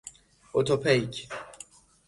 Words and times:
اتوپیک 0.53 1.29